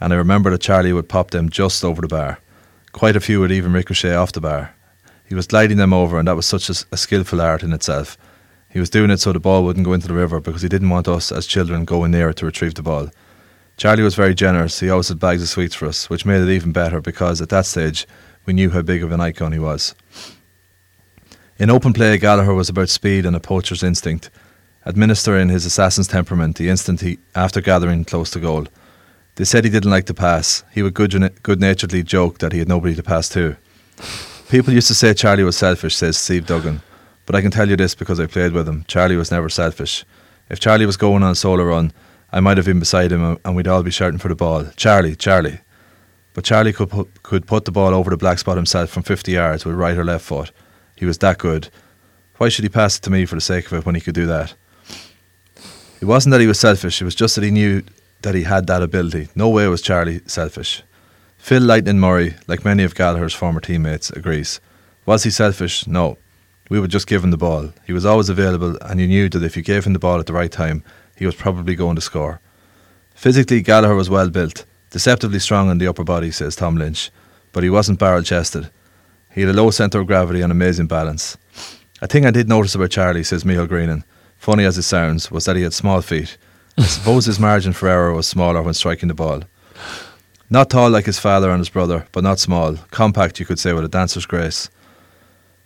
[0.00, 2.38] And I remember that Charlie would pop them just over the bar.
[2.92, 4.74] Quite a few would even ricochet off the bar.
[5.28, 8.16] He was gliding them over, and that was such a, a skillful art in itself.
[8.70, 10.90] He was doing it so the ball wouldn't go into the river because he didn't
[10.90, 13.10] want us as children going near it to retrieve the ball.
[13.76, 14.80] Charlie was very generous.
[14.80, 17.50] He always had bags of sweets for us, which made it even better because at
[17.50, 18.06] that stage
[18.44, 19.94] we knew how big of an icon he was.
[21.58, 24.30] In open play, Gallagher was about speed and a poacher's instinct,
[24.86, 28.66] administering his assassin's temperament the instant he, after gathering close to goal.
[29.36, 30.64] They said he didn't like to pass.
[30.72, 33.56] He would good naturedly joke that he had nobody to pass to.
[34.48, 36.80] People used to say Charlie was selfish, says Steve Duggan.
[37.26, 38.82] But I can tell you this because I played with him.
[38.88, 40.06] Charlie was never selfish.
[40.48, 41.92] If Charlie was going on a solo run,
[42.32, 44.64] I might have been beside him uh, and we'd all be shouting for the ball.
[44.74, 45.60] Charlie, Charlie.
[46.32, 49.32] But Charlie could put, could put the ball over the black spot himself from 50
[49.32, 50.50] yards with right or left foot.
[50.96, 51.68] He was that good.
[52.38, 54.14] Why should he pass it to me for the sake of it when he could
[54.14, 54.54] do that?
[56.00, 57.82] It wasn't that he was selfish, it was just that he knew
[58.22, 59.28] that he had that ability.
[59.34, 60.82] No way was Charlie selfish.
[61.48, 64.60] Phil Lightning Murray, like many of Gallagher's former teammates, agrees.
[65.06, 65.86] Was he selfish?
[65.86, 66.18] No.
[66.68, 67.72] We would just give him the ball.
[67.86, 70.26] He was always available, and you knew that if you gave him the ball at
[70.26, 70.84] the right time,
[71.16, 72.42] he was probably going to score.
[73.14, 77.10] Physically, Gallagher was well built, deceptively strong in the upper body, says Tom Lynch,
[77.52, 78.68] but he wasn't barrel chested.
[79.32, 81.38] He had a low centre of gravity and amazing balance.
[82.02, 84.04] A thing I did notice about Charlie, says Michael Greenan,
[84.36, 86.36] funny as it sounds, was that he had small feet.
[86.76, 89.44] I suppose his margin for error was smaller when striking the ball.
[90.50, 92.76] Not tall like his father and his brother, but not small.
[92.90, 94.70] Compact, you could say, with a dancer's grace.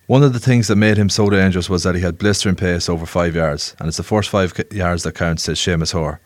[0.06, 2.88] One of the things that made him so dangerous was that he had blistering pace
[2.88, 6.20] over five yards, and it's the first five yards that count, says Seamus Hoare.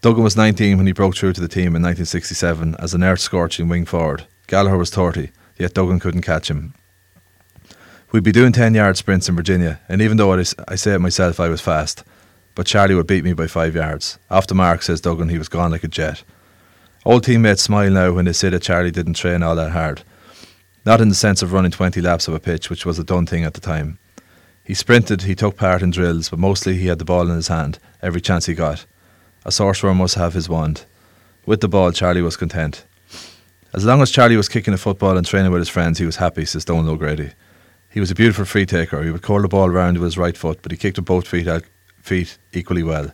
[0.00, 3.20] Duggan was 19 when he broke through to the team in 1967 as an earth
[3.20, 4.26] scorching wing forward.
[4.46, 6.72] Gallagher was 30, yet Duggan couldn't catch him.
[8.10, 10.42] We'd be doing 10 yard sprints in Virginia, and even though I
[10.76, 12.02] say it myself, I was fast,
[12.54, 14.18] but Charlie would beat me by five yards.
[14.30, 16.22] Off the mark, says Duggan, he was gone like a jet.
[17.08, 20.02] Old teammates smile now when they say that Charlie didn't train all that hard.
[20.84, 23.24] Not in the sense of running 20 laps of a pitch, which was a done
[23.24, 23.98] thing at the time.
[24.62, 27.48] He sprinted, he took part in drills, but mostly he had the ball in his
[27.48, 28.84] hand every chance he got.
[29.46, 30.84] A sorcerer must have his wand.
[31.46, 32.84] With the ball, Charlie was content.
[33.72, 36.16] As long as Charlie was kicking a football and training with his friends, he was
[36.16, 37.30] happy, says Donal O'Grady.
[37.88, 39.02] He was a beautiful free taker.
[39.02, 41.26] He would curl the ball around with his right foot, but he kicked with both
[41.26, 41.48] feet,
[42.02, 43.12] feet equally well.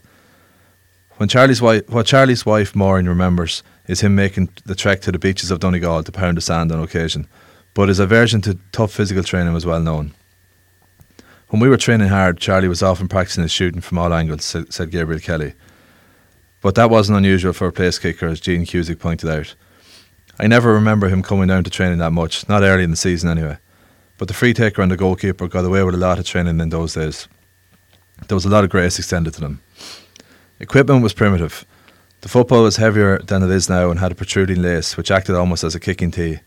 [1.16, 5.18] When Charlie's wife, what Charlie's wife Maureen remembers is him making the trek to the
[5.18, 7.28] beaches of Donegal to pound the sand on occasion,
[7.74, 10.14] but his aversion to tough physical training was well known.
[11.48, 14.90] When we were training hard, Charlie was often practicing his shooting from all angles, said
[14.90, 15.54] Gabriel Kelly.
[16.60, 19.54] But that wasn't unusual for a place kicker, as Gene Cusick pointed out.
[20.38, 23.28] I never remember him coming down to training that much, not early in the season
[23.28, 23.58] anyway.
[24.18, 26.70] But the free taker and the goalkeeper got away with a lot of training in
[26.70, 27.28] those days.
[28.26, 29.60] There was a lot of grace extended to them.
[30.58, 31.66] Equipment was primitive.
[32.24, 35.34] The football was heavier than it is now and had a protruding lace, which acted
[35.34, 36.38] almost as a kicking tee.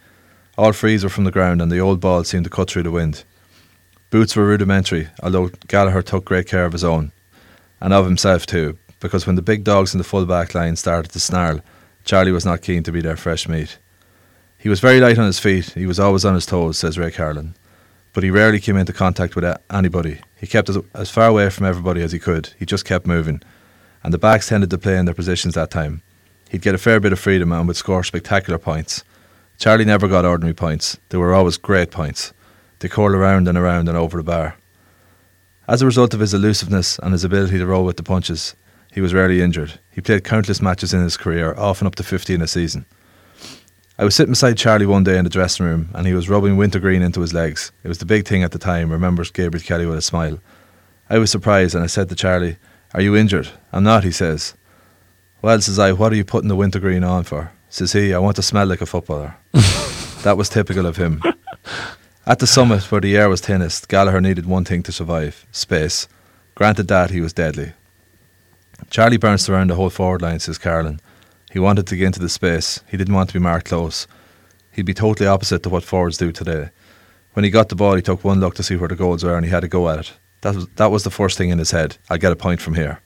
[0.58, 2.90] All frees were from the ground, and the old ball seemed to cut through the
[2.90, 3.24] wind.
[4.10, 7.12] Boots were rudimentary, although Gallagher took great care of his own,
[7.80, 11.12] and of himself too, because when the big dogs in the full back line started
[11.12, 11.62] to snarl,
[12.04, 13.78] Charlie was not keen to be their fresh meat.
[14.58, 17.12] He was very light on his feet, he was always on his toes, says Ray
[17.12, 17.54] Carlin.
[18.14, 20.22] But he rarely came into contact with anybody.
[20.38, 22.50] He kept as, as far away from everybody as he could.
[22.58, 23.44] He just kept moving
[24.08, 26.02] and the backs tended to play in their positions that time.
[26.50, 29.04] He'd get a fair bit of freedom and would score spectacular points.
[29.58, 32.32] Charlie never got ordinary points, they were always great points.
[32.80, 34.56] They curled around and around and over the bar.
[35.68, 38.56] As a result of his elusiveness and his ability to roll with the punches,
[38.94, 39.78] he was rarely injured.
[39.92, 42.86] He played countless matches in his career, often up to 50 in a season.
[44.00, 46.56] I was sitting beside Charlie one day in the dressing room and he was rubbing
[46.56, 47.74] wintergreen into his legs.
[47.84, 50.40] It was the big thing at the time, remembers Gabriel Kelly with a smile.
[51.10, 52.56] I was surprised and I said to Charlie,
[52.98, 53.50] are you injured?
[53.72, 54.56] I'm not, he says.
[55.44, 57.52] Well, says I, what are you putting the wintergreen on for?
[57.70, 59.36] Says he, I want to smell like a footballer.
[60.24, 61.22] that was typical of him.
[62.26, 66.08] At the summit, where the air was thinnest, Gallagher needed one thing to survive space.
[66.56, 67.74] Granted that, he was deadly.
[68.90, 71.00] Charlie bounced around the whole forward line, says Carlin.
[71.52, 72.82] He wanted to get into the space.
[72.90, 74.08] He didn't want to be marked close.
[74.72, 76.72] He'd be totally opposite to what forwards do today.
[77.34, 79.36] When he got the ball, he took one look to see where the goals were
[79.36, 80.14] and he had to go at it.
[80.42, 81.98] That was that was the first thing in his head.
[82.10, 83.02] I'll get a point from here.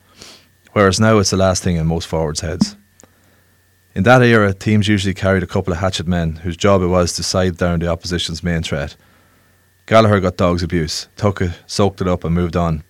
[0.73, 2.75] Whereas now it's the last thing in most forwards' heads.
[3.93, 7.13] In that era, teams usually carried a couple of hatchet men whose job it was
[7.13, 8.95] to side down the opposition's main threat.
[9.85, 12.83] Gallagher got dog's abuse, took it, soaked it up, and moved on.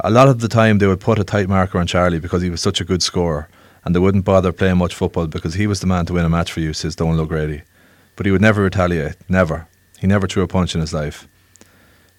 [0.00, 2.48] A lot of the time, they would put a tight marker on Charlie because he
[2.48, 3.48] was such a good scorer,
[3.84, 6.30] and they wouldn't bother playing much football because he was the man to win a
[6.30, 7.62] match for you, says Donal O'Grady.
[8.14, 9.68] But he would never retaliate, never.
[9.98, 11.28] He never threw a punch in his life.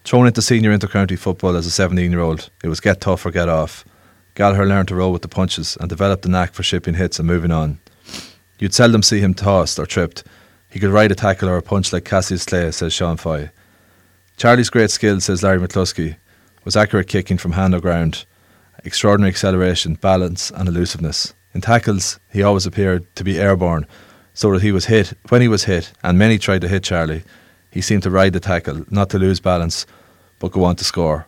[0.07, 3.29] Thrown into senior intercounty football as a 17 year old, it was get tough or
[3.29, 3.83] get off.
[4.35, 7.27] Gallagher learned to roll with the punches and developed the knack for shipping hits and
[7.27, 7.77] moving on.
[8.57, 10.23] You'd seldom see him tossed or tripped.
[10.69, 13.51] He could ride a tackle or a punch like Cassius Clay, says Sean Foy.
[14.37, 16.15] Charlie's great skill, says Larry McCluskey,
[16.63, 18.25] was accurate kicking from hand or ground,
[18.85, 21.33] extraordinary acceleration, balance, and elusiveness.
[21.53, 23.85] In tackles, he always appeared to be airborne,
[24.33, 27.23] so that he was hit when he was hit, and many tried to hit Charlie.
[27.71, 29.85] He seemed to ride the tackle, not to lose balance,
[30.39, 31.27] but go on to score.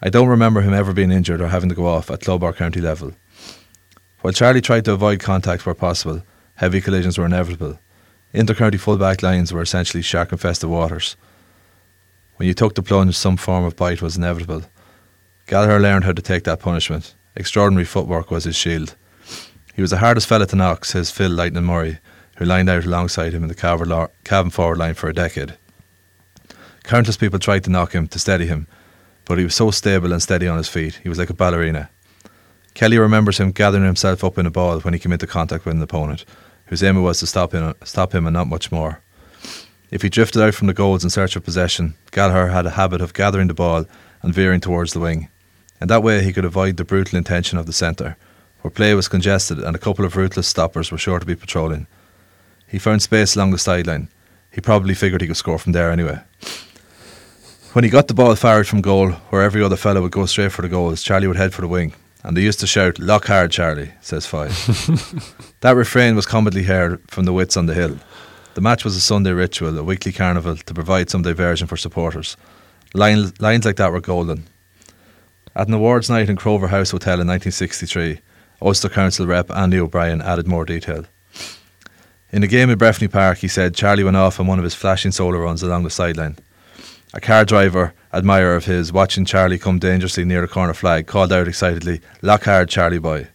[0.00, 2.52] I don't remember him ever being injured or having to go off at club or
[2.52, 3.12] county level.
[4.20, 6.22] While Charlie tried to avoid contact where possible,
[6.54, 7.78] heavy collisions were inevitable.
[8.34, 11.16] Intercounty fullback lines were essentially shark infested waters.
[12.36, 14.62] When you took the plunge, some form of bite was inevitable.
[15.46, 17.14] Gallagher learned how to take that punishment.
[17.34, 18.94] Extraordinary footwork was his shield.
[19.74, 21.98] He was the hardest fella to knock, says Phil Lightning Murray,
[22.36, 23.54] who lined out alongside him in the
[24.24, 25.56] Cavan forward line for a decade.
[26.88, 28.66] Countless people tried to knock him to steady him,
[29.26, 31.90] but he was so stable and steady on his feet, he was like a ballerina.
[32.72, 35.74] Kelly remembers him gathering himself up in a ball when he came into contact with
[35.74, 36.24] an opponent,
[36.64, 39.02] whose aim was to stop him, stop him and not much more.
[39.90, 43.02] If he drifted out from the goals in search of possession, Gallagher had a habit
[43.02, 43.84] of gathering the ball
[44.22, 45.28] and veering towards the wing.
[45.82, 48.16] In that way, he could avoid the brutal intention of the centre,
[48.62, 51.86] where play was congested and a couple of ruthless stoppers were sure to be patrolling.
[52.66, 54.08] He found space along the sideline.
[54.50, 56.20] He probably figured he could score from there anyway.
[57.74, 60.52] When he got the ball fired from goal, where every other fellow would go straight
[60.52, 61.92] for the goals, Charlie would head for the wing.
[62.24, 64.48] And they used to shout, Lock hard, Charlie, says Foy.
[65.60, 67.98] that refrain was commonly heard from the wits on the hill.
[68.54, 72.38] The match was a Sunday ritual, a weekly carnival to provide some diversion for supporters.
[72.94, 74.46] Lines, lines like that were golden.
[75.54, 78.20] At an awards night in Crover House Hotel in 1963,
[78.62, 81.04] Ulster Council rep Andy O'Brien added more detail.
[82.32, 84.74] In a game at Breffni Park, he said Charlie went off on one of his
[84.74, 86.36] flashing solo runs along the sideline.
[87.14, 91.32] A car driver, admirer of his, watching Charlie come dangerously near the corner flag, called
[91.32, 93.28] out excitedly, Lock hard, Charlie boy.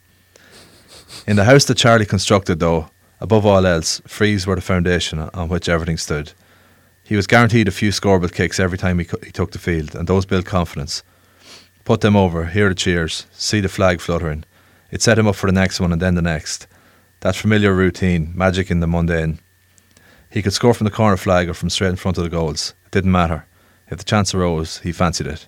[1.25, 5.49] In the house that Charlie constructed, though, above all else, frees were the foundation on
[5.49, 6.33] which everything stood.
[7.03, 10.07] He was guaranteed a few scorable kicks every time he, he took the field, and
[10.07, 11.01] those built confidence.
[11.83, 14.45] Put them over, hear the cheers, see the flag fluttering.
[14.91, 16.67] It set him up for the next one and then the next.
[17.21, 19.39] That familiar routine, magic in the mundane.
[20.29, 22.75] He could score from the corner flag or from straight in front of the goals.
[22.85, 23.47] It didn't matter.
[23.93, 25.45] If the chance arose, he fancied it.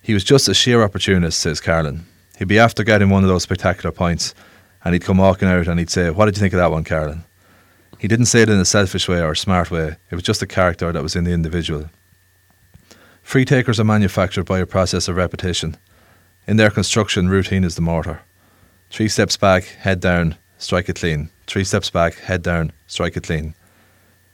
[0.00, 2.06] He was just a sheer opportunist, says Carlin.
[2.38, 4.32] He'd be after getting one of those spectacular points,
[4.84, 6.84] and he'd come walking out and he'd say, What did you think of that one,
[6.84, 7.24] Carlin?
[7.98, 10.38] He didn't say it in a selfish way or a smart way, it was just
[10.38, 11.90] the character that was in the individual.
[13.22, 15.76] Free takers are manufactured by a process of repetition.
[16.46, 18.20] In their construction, routine is the mortar.
[18.88, 21.30] Three steps back, head down, strike it clean.
[21.48, 23.54] Three steps back, head down, strike it clean.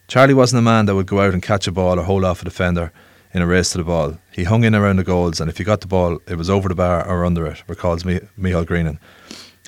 [0.09, 2.43] Charlie wasn't a man that would go out and catch a ball or hold off
[2.43, 2.93] a defender
[3.35, 4.17] in a race to the ball.
[4.31, 6.69] He hung in around the goals, and if he got the ball, it was over
[6.69, 9.01] the bar or under it, recalls Michael Greenan.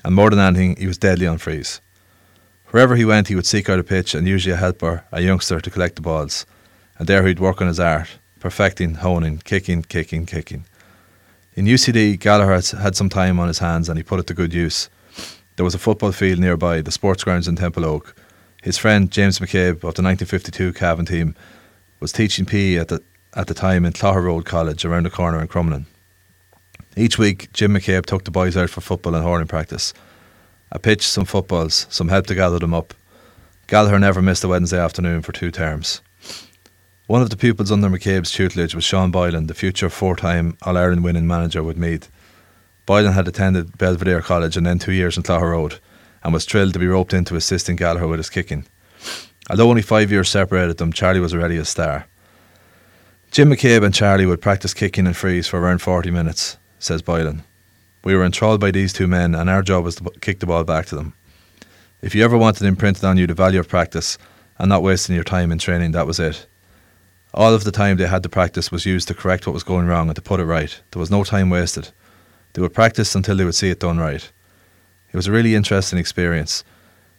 [0.05, 1.81] And more than anything, he was deadly on frees.
[2.67, 5.59] Wherever he went, he would seek out a pitch and usually a helper, a youngster,
[5.59, 6.45] to collect the balls.
[6.97, 10.65] And there he'd work on his art, perfecting, honing, kicking, kicking, kicking.
[11.53, 14.53] In UCD, Gallagher had some time on his hands and he put it to good
[14.53, 14.89] use.
[15.55, 18.13] There was a football field nearby, the sports grounds in Templeogue.
[18.61, 21.35] His friend James McCabe of the 1952 Cavan team
[21.99, 23.01] was teaching PE at the
[23.37, 25.85] at the time in Clogher Road College around the corner in Crumlin.
[26.97, 29.93] Each week, Jim McCabe took the boys out for football and hurling practice.
[30.71, 32.95] A pitch, some footballs, some help to gather them up.
[33.67, 36.01] Gallagher never missed a Wednesday afternoon for two terms.
[37.05, 40.75] One of the pupils under McCabe's tutelage was Sean Boylan, the future four time All
[40.75, 42.09] Ireland winning manager with Meath.
[42.87, 45.79] Boylan had attended Belvedere College and then two years in Clogher Road
[46.23, 48.65] and was thrilled to be roped into assisting Gallagher with his kicking.
[49.47, 52.07] Although only five years separated them, Charlie was already a star.
[53.31, 57.43] Jim McCabe and Charlie would practice kicking and frees for around 40 minutes, says Boylan.
[58.03, 60.63] We were enthralled by these two men, and our job was to kick the ball
[60.63, 61.13] back to them.
[62.01, 64.17] If you ever wanted imprinted on you the value of practice
[64.57, 66.47] and not wasting your time in training, that was it.
[67.33, 69.87] All of the time they had to practice was used to correct what was going
[69.87, 70.81] wrong and to put it right.
[70.91, 71.91] There was no time wasted.
[72.53, 74.31] They would practice until they would see it done right.
[75.11, 76.63] It was a really interesting experience.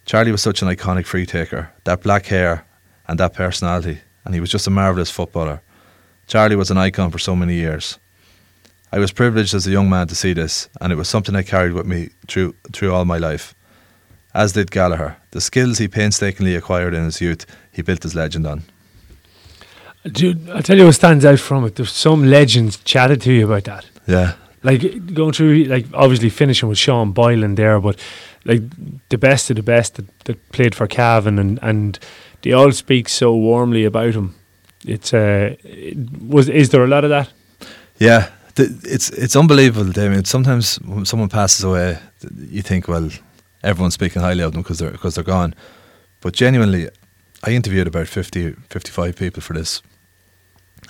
[0.05, 2.65] Charlie was such an iconic free taker, that black hair
[3.07, 5.61] and that personality, and he was just a marvellous footballer.
[6.29, 7.97] Charlie was an icon for so many years.
[8.91, 11.41] I was privileged as a young man to see this, and it was something I
[11.41, 13.55] carried with me through through all my life.
[14.35, 15.17] As did Gallagher.
[15.31, 18.61] The skills he painstakingly acquired in his youth, he built his legend on.
[20.05, 21.75] Dude, I'll tell you what stands out from it.
[21.75, 23.85] There's some legends chatted to you about that.
[24.07, 24.33] Yeah.
[24.61, 27.99] Like going through, like obviously finishing with Sean Boylan there, but
[28.45, 28.61] like
[29.09, 31.97] the best of the best that, that played for Cavan, and, and
[32.43, 34.35] they all speak so warmly about him
[34.85, 37.29] it's uh, it was is there a lot of that?
[37.99, 40.25] Yeah, it's it's unbelievable, Damien.
[40.25, 41.97] Sometimes when someone passes away,
[42.49, 43.09] you think, well,
[43.63, 45.53] everyone's speaking highly of them because they're because they're gone.
[46.21, 46.89] But genuinely,
[47.43, 49.81] I interviewed about 50, 55 people for this,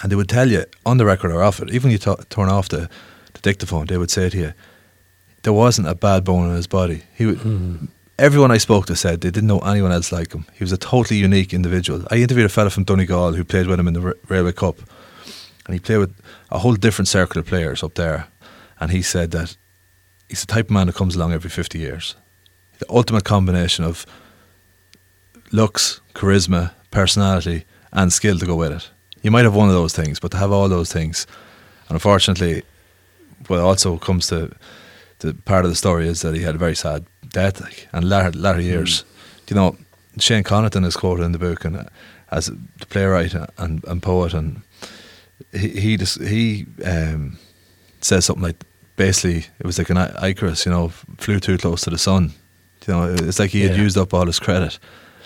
[0.01, 2.23] and they would tell you on the record or off it, even when you t-
[2.29, 2.89] turn off the,
[3.33, 4.53] the dictaphone, they would say to you,
[5.43, 7.03] there wasn't a bad bone in his body.
[7.15, 7.89] He would, Mm.
[8.20, 10.45] Everyone I spoke to said they didn't know anyone else like him.
[10.53, 12.03] He was a totally unique individual.
[12.11, 14.78] I interviewed a fella from Donegal who played with him in the Railway Cup,
[15.65, 16.15] and he played with
[16.51, 18.28] a whole different circle of players up there.
[18.80, 19.55] And he said that
[20.28, 22.15] he's the type of man that comes along every 50 years.
[22.80, 24.05] The ultimate combination of
[25.51, 28.89] looks, charisma, personality, and skill to go with it.
[29.22, 31.26] You might have one of those things, but to have all those things,
[31.88, 32.63] and unfortunately,
[33.47, 34.51] what also comes to
[35.20, 38.09] the part of the story is that he had a very sad death, like, and
[38.09, 39.03] latter, latter years.
[39.47, 39.77] You know,
[40.19, 41.84] Shane Connaughton is quoted in the book, and uh,
[42.32, 42.47] as
[42.80, 44.61] the playwright and, and poet, and
[45.51, 47.38] he he just, he um,
[48.01, 48.63] says something like
[48.95, 52.34] basically it was like an Icarus, you know, flew too close to the sun.
[52.88, 53.84] You know, it's like he had Yeah.
[53.84, 54.80] used up all his credit,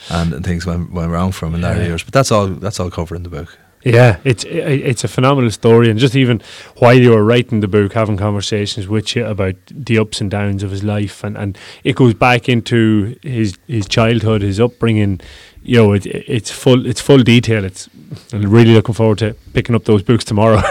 [0.10, 1.88] and, and things went went wrong for him in latter Yeah.
[1.88, 2.04] years.
[2.04, 3.58] But that's all that's all covered in the book.
[3.84, 6.42] Yeah, it's it's a phenomenal story, and just even
[6.78, 10.64] while you were writing the book, having conversations with you about the ups and downs
[10.64, 15.20] of his life, and, and it goes back into his his childhood, his upbringing.
[15.66, 17.66] You know, it, it's full it's full detail.
[17.66, 17.90] It's
[18.32, 20.58] I'm really looking forward to picking up those books tomorrow,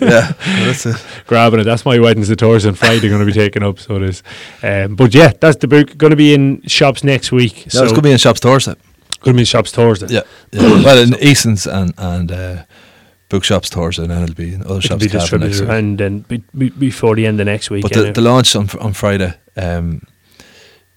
[0.00, 1.04] yeah, that's it.
[1.26, 1.64] grabbing it.
[1.64, 4.22] That's my wedding's the Thursday on Friday going to be taken up, so it is.
[4.62, 7.66] Um, but yeah, that's the book going to be in shops next week.
[7.66, 8.74] No, so it's going to be in shops Thursday.
[9.24, 10.06] Be in shops Thursday.
[10.08, 10.82] Yeah, yeah.
[10.84, 12.64] well, in Eason's and and uh,
[13.28, 16.42] bookshops Thursday, and then it'll be in other It'll shops be distributed and then be,
[16.56, 17.82] be, before the end of next week.
[17.82, 20.02] But the, the launch on on Friday um,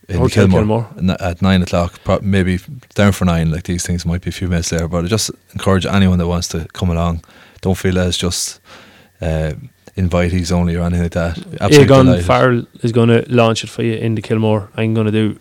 [0.09, 1.17] in Hotel Kilmore, Kilmore.
[1.21, 2.59] at nine o'clock, pro- maybe
[2.95, 3.51] down for nine.
[3.51, 6.27] Like these things might be a few minutes later, but I just encourage anyone that
[6.27, 7.23] wants to come along.
[7.61, 8.59] Don't feel as just
[9.21, 9.53] uh,
[9.95, 11.37] invitees only or anything like that.
[11.61, 12.23] Absolutely Aogán.
[12.23, 14.69] Farrell is going to launch it for you in the Kilmore.
[14.75, 15.39] I'm going to do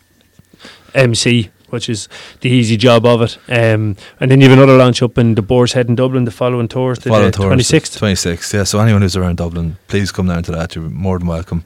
[0.95, 2.09] MC, which is
[2.41, 3.39] the easy job of it.
[3.49, 6.31] Um, and then you have another launch up in the Boar's Head in Dublin the
[6.31, 7.99] following Thursday, Following the tour 26th.
[7.99, 8.65] 26th, yeah.
[8.65, 10.75] So anyone who's around Dublin, please come down to that.
[10.75, 11.65] You're more than welcome.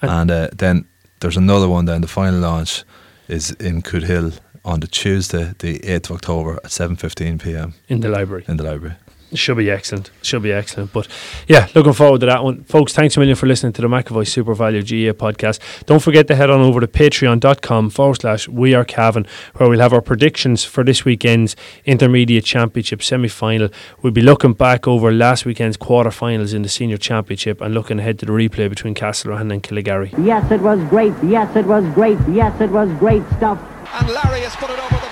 [0.00, 0.84] And- And uh, then
[1.20, 1.84] there's another one.
[1.86, 2.84] Then the final launch
[3.28, 7.74] is in Cootehill on the Tuesday, the 8th of October at 7:15 p.m.
[7.88, 8.44] in the library.
[8.48, 8.94] in the library.
[9.34, 10.10] Should be excellent.
[10.22, 10.90] Should be excellent.
[10.92, 11.06] But
[11.46, 12.64] yeah, looking forward to that one.
[12.64, 15.60] Folks, thanks a million for listening to the McAvoy SuperValu GA podcast.
[15.84, 19.26] Don't forget to head on over to patreon.com forward slash we are Cavan,
[19.56, 23.68] where we'll have our predictions for this weekend's Intermediate Championship semi final.
[24.00, 27.98] We'll be looking back over last weekend's quarter finals in the Senior Championship and looking
[27.98, 30.10] ahead to the replay between Castlerahan and Killygarry.
[30.24, 31.12] Yes, it was great.
[31.22, 32.18] Yes, it was great.
[32.30, 33.58] Yes, it was great stuff.
[34.00, 35.07] and Larry has put it over the bar.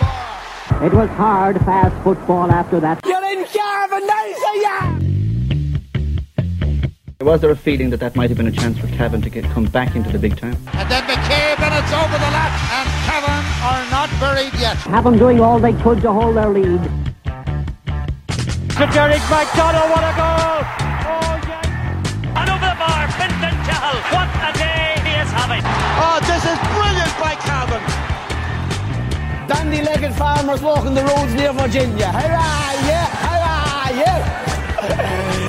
[0.83, 3.01] It was hard, fast football after that.
[3.07, 5.03] you didn't care for Naser yet.
[7.23, 9.45] Was there a feeling that that might have been a chance for Cavan to get
[9.45, 10.57] come back into the big time?
[10.75, 14.77] And then McCabe and it's over the lap and Cavan are not buried yet.
[14.77, 16.83] Have them doing all they could to hold their lead.
[17.25, 19.91] to Derek McDonald.
[19.91, 20.86] What a goal!
[29.49, 32.11] Dandy-legged farmers walking the roads near Virginia.
[32.11, 35.46] Hurrah, yeah, hurrah, yeah.